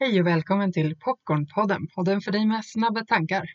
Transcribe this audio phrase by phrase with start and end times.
[0.00, 3.50] Hej och välkommen till Popcornpodden, podden för dig med snabba tankar.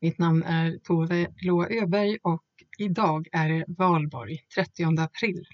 [0.00, 2.44] Mitt namn är Tove Loa Öberg och
[2.78, 5.44] idag är det valborg, 30 april.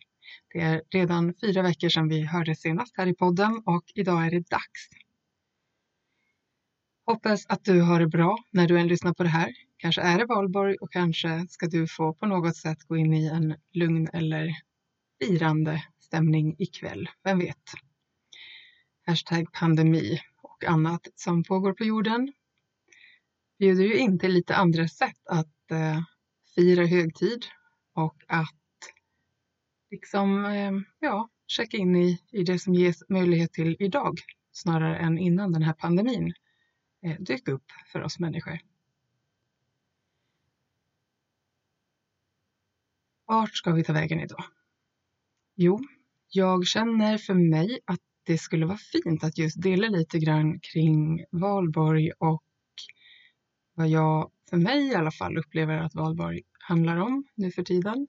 [0.52, 4.30] Det är redan fyra veckor sedan vi hörde senast här i podden och idag är
[4.30, 4.88] det dags.
[7.06, 9.52] Hoppas att du har det bra när du än lyssnar på det här.
[9.76, 13.26] Kanske är det valborg och kanske ska du få på något sätt gå in i
[13.26, 14.50] en lugn eller
[15.24, 17.85] firande stämning ikväll, vem vet?
[19.06, 22.32] Hashtag pandemi och annat som pågår på jorden
[23.58, 26.00] bjuder ju in till lite andra sätt att eh,
[26.54, 27.44] fira högtid
[27.94, 28.54] och att
[29.90, 34.18] liksom, eh, ja, checka in i, i det som ges möjlighet till idag
[34.52, 36.32] snarare än innan den här pandemin
[37.02, 38.58] eh, dök upp för oss människor.
[43.26, 44.44] Vart ska vi ta vägen idag?
[45.54, 45.80] Jo,
[46.28, 51.24] jag känner för mig att det skulle vara fint att just dela lite grann kring
[51.30, 52.42] valborg och
[53.74, 58.08] vad jag, för mig i alla fall, upplever att valborg handlar om nu för tiden.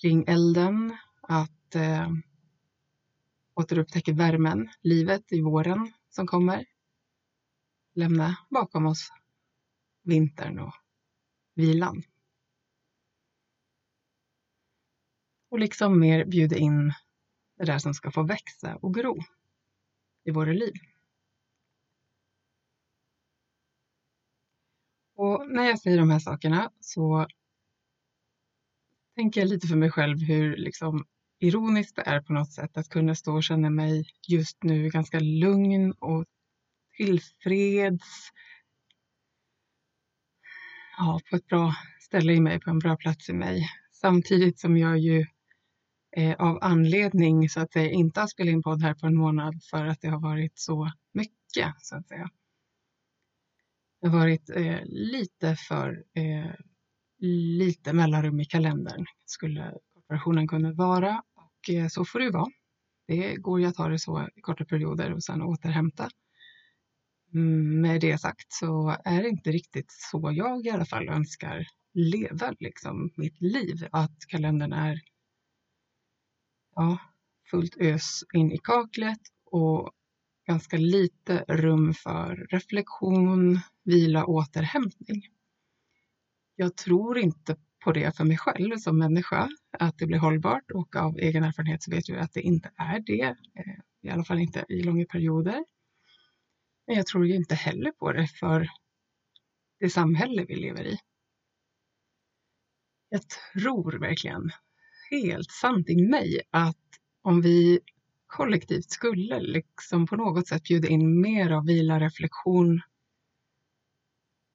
[0.00, 2.10] Kring elden, att eh,
[3.54, 6.64] återupptäcka värmen, livet i våren som kommer.
[7.94, 9.08] Lämna bakom oss
[10.02, 10.74] vintern och
[11.54, 12.02] vilan.
[15.48, 16.92] Och liksom mer bjuda in
[17.56, 19.16] det där som ska få växa och gro
[20.24, 20.74] i våra liv.
[25.16, 27.26] Och när jag säger de här sakerna så
[29.14, 31.06] tänker jag lite för mig själv hur liksom
[31.38, 35.20] ironiskt det är på något sätt att kunna stå och känna mig just nu ganska
[35.20, 36.24] lugn och
[36.96, 38.30] tillfreds.
[40.98, 43.68] Ja, på ett bra ställe i mig, på en bra plats i mig.
[43.92, 45.26] Samtidigt som jag ju
[46.16, 49.54] eh, av anledning så att jag inte har spelat in podd här på en månad
[49.70, 52.30] för att det har varit så mycket så att säga.
[54.00, 56.54] Det har varit eh, lite för eh,
[57.58, 62.50] lite mellanrum i kalendern skulle operationen kunna vara och eh, så får det ju vara.
[63.06, 66.08] Det går ju att ha det så i korta perioder och sen återhämta.
[67.34, 71.66] Mm, med det sagt så är det inte riktigt så jag i alla fall önskar
[71.94, 73.88] leva liksom mitt liv.
[73.92, 75.00] Att kalendern är
[76.76, 76.98] ja,
[77.50, 79.92] fullt ös in i kaklet och
[80.46, 85.22] ganska lite rum för reflektion, vila, återhämtning.
[86.56, 89.48] Jag tror inte på det för mig själv som människa,
[89.78, 93.00] att det blir hållbart och av egen erfarenhet så vet jag att det inte är
[93.00, 93.22] det,
[93.54, 95.64] eh, i alla fall inte i långa perioder.
[96.86, 98.68] Men jag tror ju inte heller på det för
[99.80, 100.98] det samhälle vi lever i.
[103.08, 104.50] Jag tror verkligen
[105.10, 106.76] helt sant i mig att
[107.22, 107.80] om vi
[108.26, 112.80] kollektivt skulle liksom på något sätt bjuda in mer av vila, reflektion,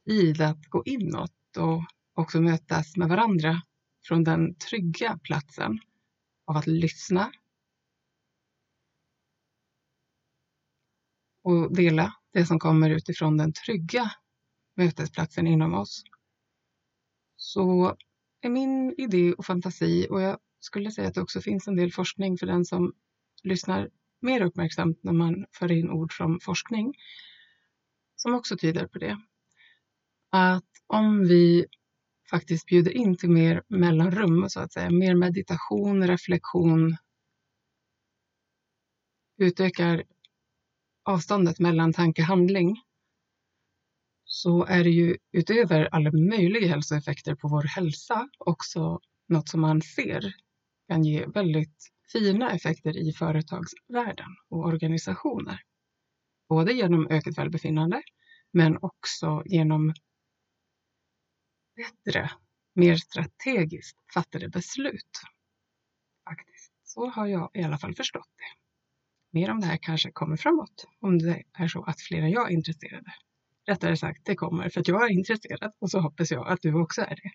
[0.05, 3.61] tid att gå inåt och också mötas med varandra
[4.07, 5.79] från den trygga platsen
[6.45, 7.31] av att lyssna
[11.43, 14.11] och dela det som kommer utifrån den trygga
[14.75, 16.03] mötesplatsen inom oss.
[17.35, 17.97] Så
[18.41, 21.91] är min idé och fantasi och jag skulle säga att det också finns en del
[21.91, 22.93] forskning för den som
[23.43, 23.89] lyssnar
[24.21, 26.93] mer uppmärksamt när man för in ord från forskning
[28.15, 29.21] som också tyder på det.
[30.29, 31.65] Att om vi
[32.29, 36.97] faktiskt bjuder in till mer mellanrum, så att säga, mer meditation, reflektion,
[39.37, 40.03] utökar
[41.03, 42.81] avståndet mellan tanke och handling,
[44.33, 49.81] så är det ju utöver alla möjliga hälsoeffekter på vår hälsa också något som man
[49.81, 50.35] ser
[50.87, 55.61] kan ge väldigt fina effekter i företagsvärlden och organisationer.
[56.49, 58.01] Både genom ökat välbefinnande
[58.51, 59.93] men också genom
[61.75, 62.31] bättre,
[62.73, 65.21] mer strategiskt fattade beslut.
[66.29, 66.71] Faktiskt.
[66.83, 68.59] Så har jag i alla fall förstått det.
[69.39, 72.51] Mer om det här kanske kommer framåt, om det är så att fler än jag
[72.51, 73.13] är intresserade.
[73.67, 76.73] Rättare sagt, det kommer för att jag är intresserad och så hoppas jag att du
[76.73, 77.31] också är det.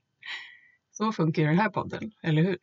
[0.91, 2.59] Så funkar den här podden, eller hur?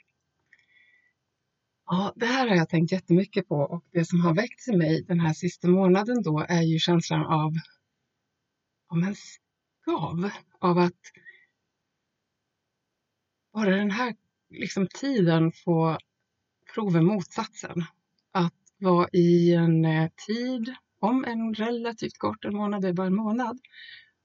[1.86, 5.04] Ja, det här har jag tänkt jättemycket på och det som har väckts i mig
[5.04, 7.52] den här sista månaden då är ju känslan av,
[8.88, 11.02] av en skav, av att
[13.54, 14.16] bara den här
[14.50, 15.98] liksom, tiden få
[16.74, 17.84] prova motsatsen.
[18.32, 23.16] Att vara i en eh, tid, om en relativt kort, en månad är bara en
[23.16, 23.60] månad,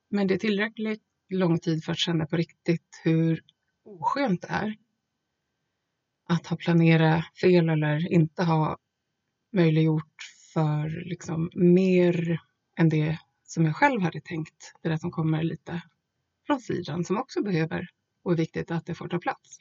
[0.08, 3.42] men det är tillräckligt lång tid för att känna på riktigt hur
[3.84, 4.76] oskönt det är
[6.28, 8.78] att ha planerat fel eller inte ha
[9.52, 10.22] möjliggjort
[10.54, 12.40] för liksom mer
[12.76, 14.72] än det som jag själv hade tänkt.
[14.82, 15.82] Det där som kommer lite
[16.46, 17.88] från sidan som också behöver
[18.22, 19.58] och är viktigt att det får ta plats.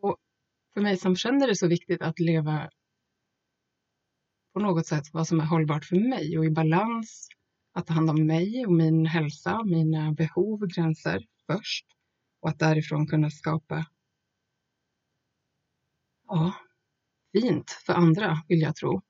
[0.00, 0.16] Och
[0.74, 2.70] för mig som känner det så viktigt att leva
[4.52, 7.28] på något sätt vad som är hållbart för mig och i balans
[7.72, 11.86] att ta hand om mig och min hälsa, mina behov och gränser först
[12.40, 13.86] och att därifrån kunna skapa
[16.28, 16.54] ja,
[17.32, 19.02] fint för andra vill jag tro.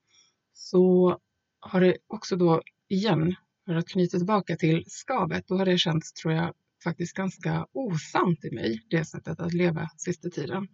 [0.53, 1.19] Så
[1.61, 3.35] har det också då igen,
[3.67, 8.45] för att knyta tillbaka till skavet, då har det känts, tror jag, faktiskt ganska osant
[8.45, 10.69] i mig, det sättet att leva sista tiden.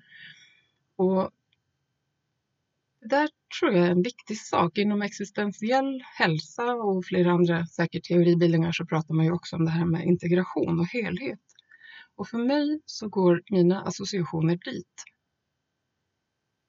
[1.01, 1.31] Och
[3.01, 4.79] det där tror jag är en viktig sak.
[4.79, 9.71] Inom existentiell hälsa och flera andra säkert teoribildningar så pratar man ju också om det
[9.71, 11.41] här med integration och helhet.
[12.17, 15.05] Och för mig så går mina associationer dit.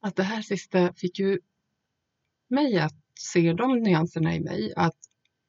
[0.01, 1.39] Att det här sista fick ju
[2.49, 4.97] mig att se de nyanserna i mig att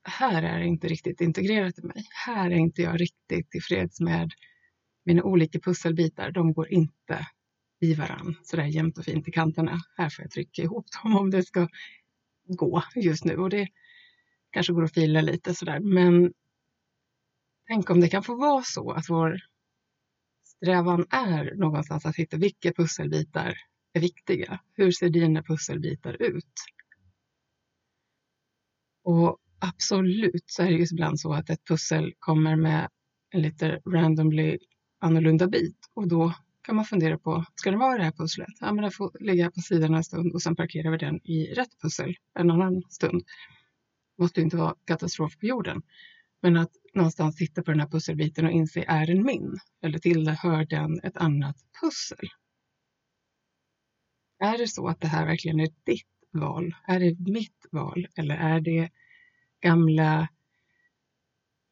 [0.04, 2.06] här är det inte riktigt integrerat i mig.
[2.26, 4.30] Här är inte jag riktigt tillfreds med
[5.04, 6.30] mina olika pusselbitar.
[6.30, 7.26] De går inte
[7.82, 9.80] i varann sådär jämnt och fint i kanterna.
[9.96, 11.68] Här får jag trycka ihop dem om det ska
[12.44, 13.68] gå just nu och det
[14.50, 15.80] kanske går att fila lite sådär.
[15.80, 16.32] Men
[17.66, 19.40] tänk om det kan få vara så att vår
[20.44, 23.58] strävan är någonstans att hitta vilka pusselbitar
[23.92, 24.60] är viktiga.
[24.74, 26.52] Hur ser dina pusselbitar ut?
[29.04, 32.88] Och absolut så är det ju ibland så att ett pussel kommer med
[33.30, 34.58] en lite randomly
[34.98, 38.48] annorlunda bit och då kan man fundera på, ska det vara det här pusslet?
[38.60, 41.54] Ja, men den får ligga på sidan en stund och sen parkerar vi den i
[41.54, 43.22] rätt pussel en annan stund.
[44.16, 45.82] Det måste ju inte vara katastrof på jorden.
[46.42, 49.58] Men att någonstans titta på den här pusselbiten och inse, är den min?
[49.82, 52.28] Eller tillhör den ett annat pussel?
[54.38, 56.74] Är det så att det här verkligen är ditt val?
[56.86, 58.06] Är det mitt val?
[58.16, 58.90] Eller är det
[59.60, 60.28] gamla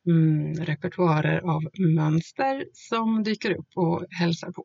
[0.07, 4.65] mm, repertoarer av mönster som dyker upp och hälsar på.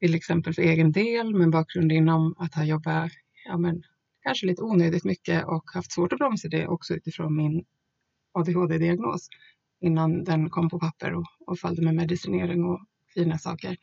[0.00, 3.12] Till exempel för egen del med bakgrund inom att ha jobbat
[3.44, 3.82] ja, men,
[4.22, 7.64] kanske lite onödigt mycket och haft svårt att bromsa det också utifrån min
[8.32, 9.28] ADHD-diagnos
[9.80, 12.80] innan den kom på papper och, och följde med medicinering och
[13.14, 13.76] fina saker.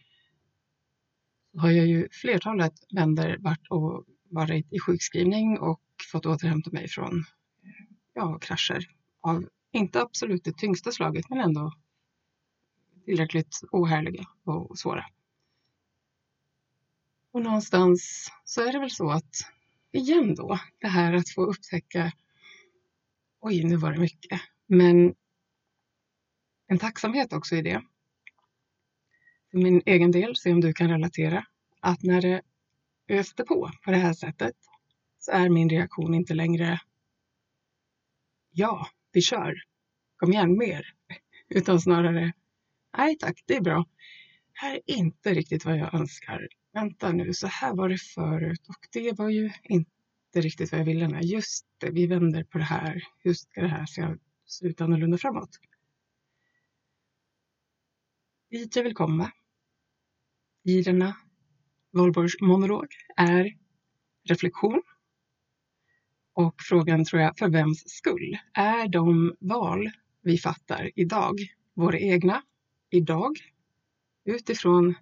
[1.54, 5.82] Så har jag ju flertalet vänder varit och varit i sjukskrivning och
[6.12, 7.24] fått återhämta mig från
[8.14, 8.88] ja, krascher
[9.22, 11.72] av inte absolut det tyngsta slaget, men ändå
[13.06, 15.06] tillräckligt ohärliga och svåra.
[17.32, 19.36] Och någonstans så är det väl så att
[19.92, 22.12] igen då, det här att få upptäcka
[23.40, 25.16] oj, nu var det mycket, men
[26.68, 27.84] en tacksamhet också i det.
[29.52, 31.46] För min egen del, se om du kan relatera,
[31.80, 32.42] att när det
[33.08, 34.56] öste på på det här sättet
[35.20, 36.82] så är min reaktion inte längre
[38.52, 39.56] ja, vi kör.
[40.18, 40.86] Kom igen, mer.
[41.50, 42.34] Utan snarare,
[42.98, 43.86] nej tack, det är bra.
[44.54, 46.48] Här är inte riktigt vad jag önskar.
[46.74, 49.90] Vänta nu, så här var det förut och det var ju inte
[50.36, 51.08] riktigt vad jag ville.
[51.08, 53.04] Nej, just det, vi vänder på det här.
[53.20, 53.86] Hur ska det här
[54.46, 55.50] se ut annorlunda framåt?
[58.50, 59.32] Dit jag vill komma
[60.64, 61.16] i denna
[61.92, 62.88] Valborgs monolog
[63.18, 63.58] är
[64.24, 64.82] reflektion
[66.42, 68.38] och frågan tror jag, för vems skull?
[68.54, 69.90] Är de val
[70.22, 71.40] vi fattar idag
[71.74, 72.42] våra egna
[72.90, 73.38] idag
[74.26, 74.96] utifrån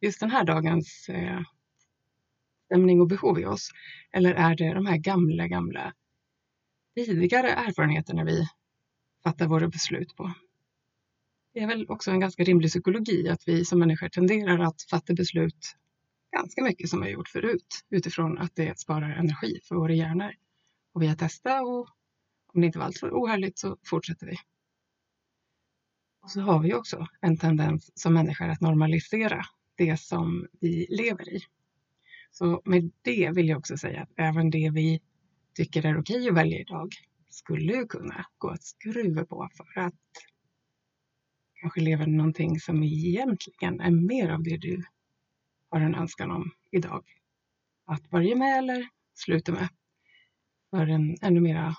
[0.00, 1.40] just den här dagens eh,
[2.64, 3.70] stämning och behov i oss?
[4.12, 5.92] Eller är det de här gamla, gamla
[6.94, 8.48] tidigare erfarenheterna vi
[9.24, 10.34] fattar våra beslut på?
[11.54, 15.14] Det är väl också en ganska rimlig psykologi att vi som människor tenderar att fatta
[15.14, 15.76] beslut
[16.32, 20.34] ganska mycket som vi har gjort förut utifrån att det sparar energi för våra hjärnor.
[20.92, 21.88] Och vi har testat och
[22.54, 24.36] om det inte var alltför ohärligt så fortsätter vi.
[26.22, 29.42] Och så har vi också en tendens som människor att normalisera
[29.74, 31.40] det som vi lever i.
[32.30, 35.00] Så med det vill jag också säga att även det vi
[35.54, 36.94] tycker är okej att välja idag
[37.28, 39.94] skulle ju kunna gå att skruva på för att
[41.54, 44.84] kanske leva någonting som egentligen är mer av det du
[45.70, 47.04] har en önskan om idag.
[47.84, 49.68] Att börja med eller sluta med.
[50.70, 51.76] För en ännu mera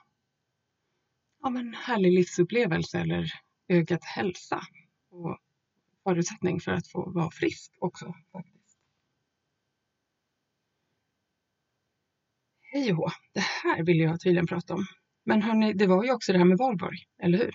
[1.42, 3.32] ja, men härlig livsupplevelse eller
[3.70, 4.62] ökat hälsa
[5.10, 5.40] och
[6.04, 8.14] förutsättning för att få vara frisk också.
[8.32, 8.78] faktiskt.
[12.62, 14.86] Hej och det här vill jag tydligen prata om.
[15.24, 17.52] Men hörni, det var ju också det här med valborg, eller hur?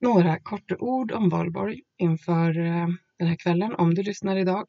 [0.00, 2.88] Några korta ord om valborg inför eh,
[3.22, 4.66] den här kvällen om du lyssnar idag.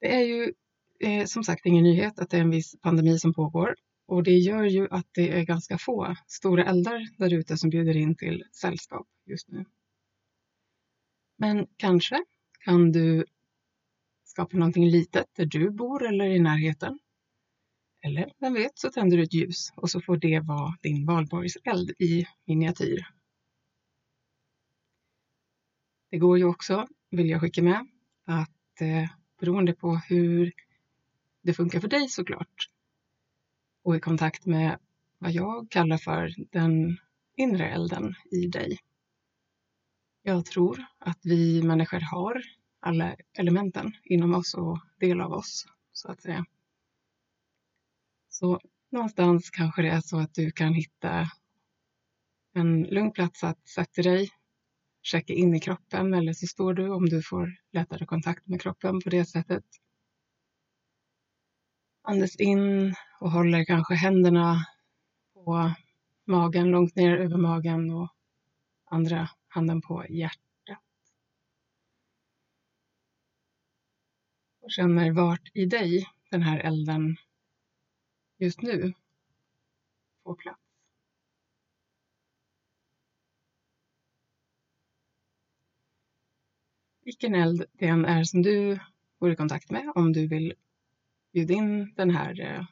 [0.00, 0.52] Det är ju
[1.00, 3.74] eh, som sagt ingen nyhet att det är en viss pandemi som pågår
[4.06, 7.96] och det gör ju att det är ganska få stora eldar där ute som bjuder
[7.96, 9.64] in till sällskap just nu.
[11.38, 12.24] Men kanske
[12.64, 13.24] kan du
[14.24, 16.98] skapa någonting litet där du bor eller i närheten.
[18.02, 21.90] Eller vem vet så tänder du ett ljus och så får det vara din valborgseld
[21.98, 23.06] i miniatyr.
[26.14, 27.86] Det går ju också, vill jag skicka med,
[28.24, 30.52] att eh, beroende på hur
[31.42, 32.70] det funkar för dig såklart
[33.82, 34.78] och i kontakt med
[35.18, 36.98] vad jag kallar för den
[37.36, 38.78] inre elden i dig.
[40.22, 42.42] Jag tror att vi människor har
[42.80, 46.44] alla elementen inom oss och del av oss, så att säga.
[48.28, 51.30] Så någonstans kanske det är så att du kan hitta
[52.52, 54.30] en lugn plats att sätta dig,
[55.04, 59.00] checka in i kroppen eller så står du om du får lättare kontakt med kroppen
[59.00, 59.64] på det sättet.
[62.02, 64.66] Andas in och håller kanske händerna
[65.34, 65.72] på
[66.24, 68.08] magen, långt ner över magen och
[68.84, 70.40] andra handen på hjärtat.
[74.60, 77.16] Och känner vart i dig den här elden
[78.38, 78.94] just nu
[80.22, 80.63] får plats.
[87.04, 88.78] Vilken eld det än är som du
[89.18, 90.54] går i kontakt med om du vill
[91.32, 92.66] bjuda in den här eh,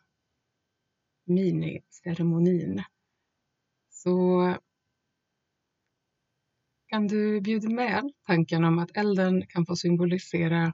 [1.25, 2.83] miniceremonin
[3.91, 4.57] så
[6.87, 10.73] kan du bjuda med tanken om att elden kan få symbolisera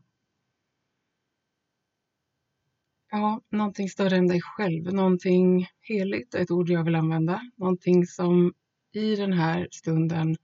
[3.10, 8.06] ja, någonting större än dig själv, någonting heligt är ett ord jag vill använda, någonting
[8.06, 8.52] som
[8.92, 10.36] i den här stunden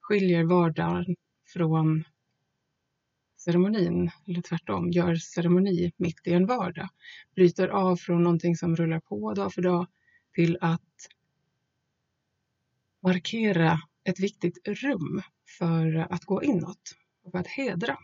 [0.00, 1.16] skiljer vardagen
[1.52, 2.04] från
[3.40, 6.88] ceremonin, eller tvärtom, gör ceremoni mitt i en vardag.
[7.34, 9.86] Bryter av från någonting som rullar på dag för dag
[10.34, 11.08] till att
[13.02, 15.22] markera ett viktigt rum
[15.58, 16.94] för att gå inåt
[17.24, 17.98] och för att hedra.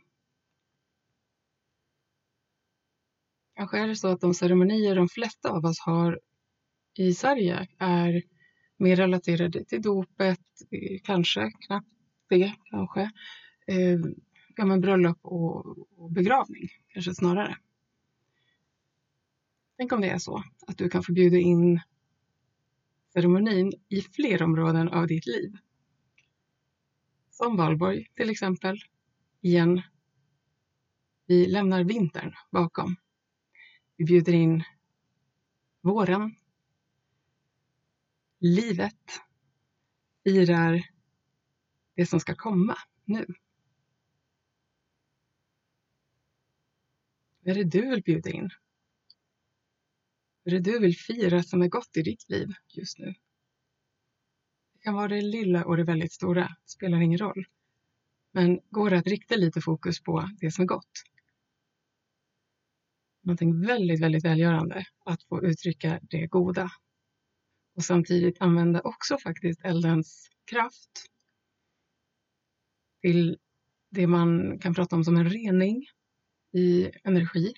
[3.56, 6.20] Kanske är det så att de ceremonier de flesta av oss har
[6.98, 8.22] i Sverige är
[8.76, 10.40] mer relaterade till dopet,
[10.70, 11.88] eh, kanske, knappt
[12.28, 13.00] det kanske.
[13.66, 13.98] Eh,
[14.56, 17.56] ja, men bröllop och, och begravning, kanske snarare.
[19.76, 21.80] Tänk om det är så att du kan få bjuda in
[23.12, 25.56] ceremonin i fler områden av ditt liv.
[27.30, 28.78] Som valborg till exempel.
[29.40, 29.82] Igen.
[31.26, 32.96] Vi lämnar vintern bakom.
[33.96, 34.64] Vi bjuder in
[35.80, 36.34] våren.
[38.38, 39.20] Livet.
[40.24, 40.82] Firar
[41.94, 43.26] det som ska komma nu.
[47.46, 48.50] Vad är det du vill bjuda in?
[50.42, 53.14] Vad är det du vill fira som är gott i ditt liv just nu?
[54.72, 57.46] Det kan vara det lilla och det väldigt stora, det spelar ingen roll.
[58.32, 60.90] Men går det att rikta lite fokus på det som är gott?
[63.22, 66.70] Någonting väldigt, väldigt välgörande att få uttrycka det goda.
[67.74, 71.06] Och samtidigt använda också faktiskt eldens kraft
[73.02, 73.38] till
[73.90, 75.86] det man kan prata om som en rening
[76.56, 77.54] i energi.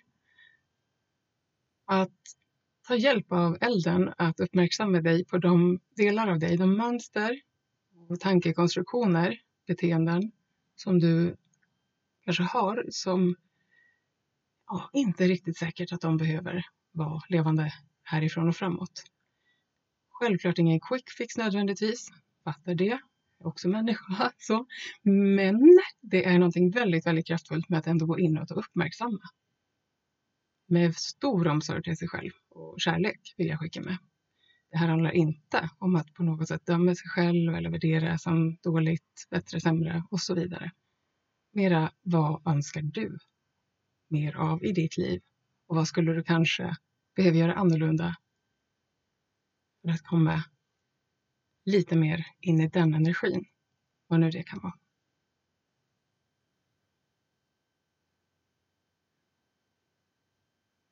[1.84, 2.18] Att
[2.86, 7.40] ta hjälp av elden att uppmärksamma dig på de delar av dig, de mönster
[8.08, 10.32] och tankekonstruktioner, beteenden
[10.76, 11.36] som du
[12.24, 13.36] kanske har som
[14.66, 19.04] ja, inte är riktigt säkert att de behöver vara levande härifrån och framåt.
[20.10, 22.08] Självklart ingen quick fix nödvändigtvis,
[22.44, 23.00] fattar det,
[23.44, 24.32] också människa.
[24.38, 24.66] Så.
[25.02, 29.20] Men det är någonting väldigt, väldigt kraftfullt med att ändå gå inåt och uppmärksamma.
[30.68, 33.98] Med stor omsorg till sig själv och kärlek vill jag skicka med.
[34.70, 38.56] Det här handlar inte om att på något sätt döma sig själv eller värdera som
[38.62, 40.72] dåligt, bättre, sämre och så vidare.
[41.52, 43.18] Mera, vad önskar du
[44.08, 45.22] mer av i ditt liv?
[45.66, 46.76] Och vad skulle du kanske
[47.16, 48.16] behöva göra annorlunda
[49.82, 50.44] för att komma
[51.68, 53.44] lite mer in i den energin.
[54.06, 54.78] Vad nu det kan vara.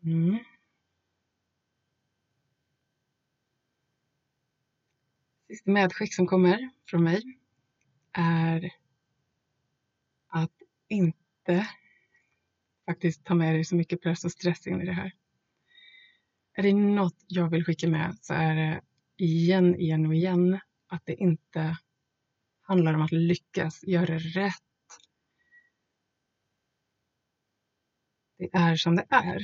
[0.03, 0.39] Mm.
[5.49, 7.23] Sista medskick som kommer från mig
[8.13, 8.71] är
[10.29, 11.69] att inte
[12.87, 15.13] faktiskt ta med dig så mycket press och stress in i det här.
[16.53, 18.81] Är det något jag vill skicka med så är det
[19.17, 21.79] igen, igen och igen att det inte
[22.61, 24.63] handlar om att lyckas, göra rätt.
[28.39, 29.43] Det är som det är.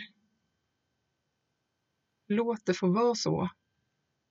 [2.27, 3.51] Låt det få vara så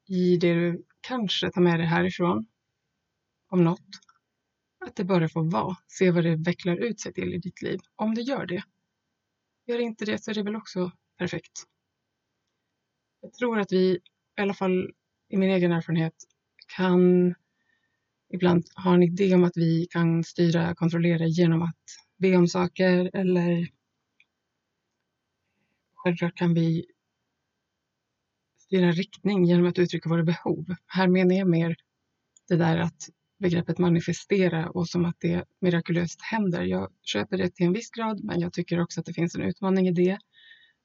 [0.08, 2.48] i det du kanske tar med dig härifrån,
[3.48, 3.90] om något.
[4.86, 5.78] Att det bara får vara.
[5.88, 8.64] Se vad det vecklar ut sig till i ditt liv, om det gör det.
[9.66, 11.64] Gör det inte det så är det väl också perfekt.
[13.22, 13.92] Jag tror att vi,
[14.38, 14.94] i alla fall
[15.30, 16.16] i min egen erfarenhet,
[16.76, 17.36] kan
[18.34, 21.86] ibland ha en idé om att vi kan styra, kontrollera genom att
[22.18, 23.68] be om saker eller
[25.96, 26.86] självklart kan vi
[28.58, 30.76] styra riktning genom att uttrycka våra behov.
[30.86, 31.76] Här menar jag mer
[32.48, 36.62] det där att begreppet manifestera och som att det mirakulöst händer.
[36.62, 39.42] Jag köper det till en viss grad, men jag tycker också att det finns en
[39.42, 40.18] utmaning i det.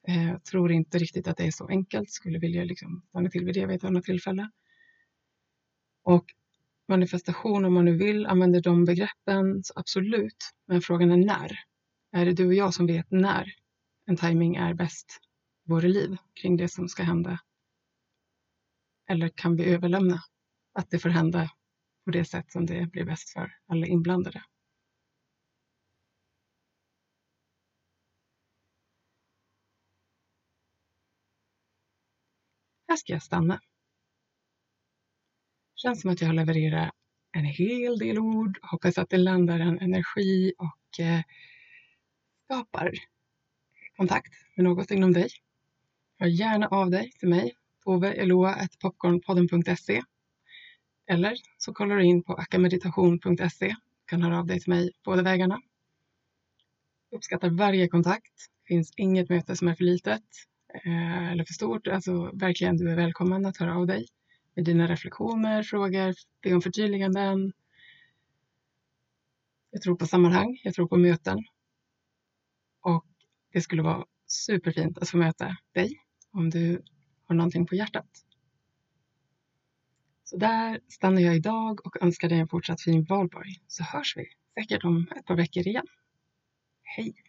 [0.08, 3.44] Eh, jag tror inte riktigt att det är så enkelt, skulle vilja liksom stanna till
[3.44, 4.50] vid det vid ett annat tillfälle.
[6.06, 6.24] Och
[6.88, 10.50] manifestation, om man nu vill, använder de begreppen, så absolut.
[10.66, 11.58] Men frågan är när.
[12.12, 13.52] Är det du och jag som vet när
[14.06, 15.06] en timing är bäst
[15.66, 17.38] i våra liv kring det som ska hända?
[19.08, 20.22] Eller kan vi överlämna
[20.72, 21.50] att det får hända
[22.04, 24.42] på det sätt som det blir bäst för alla inblandade?
[32.88, 33.60] Här ska jag stanna.
[35.76, 36.90] Känns som att jag har levererat
[37.32, 38.58] en hel del ord.
[38.62, 41.20] Hoppas att det landar en energi och eh,
[42.44, 42.92] skapar
[43.96, 45.28] kontakt med något inom dig.
[46.18, 47.52] Hör gärna av dig till mig,
[47.84, 50.02] toveeloa.popcornpodden.se
[51.10, 53.66] eller så kollar du in på akameditation.se.
[53.66, 53.74] Du
[54.06, 55.60] kan höra av dig till mig båda vägarna.
[57.10, 58.34] Uppskattar varje kontakt.
[58.62, 60.22] Det finns inget möte som är för litet
[60.84, 61.88] eh, eller för stort.
[61.88, 64.06] Alltså verkligen, du är välkommen att höra av dig
[64.56, 67.52] med dina reflektioner, frågor, be om förtydliganden.
[69.70, 71.44] Jag tror på sammanhang, jag tror på möten.
[72.80, 73.06] Och
[73.52, 76.82] det skulle vara superfint att få möta dig om du
[77.24, 78.08] har någonting på hjärtat.
[80.24, 84.26] Så där stannar jag idag och önskar dig en fortsatt fin valborg så hörs vi
[84.54, 85.86] säkert om ett par veckor igen.
[86.82, 87.25] Hej!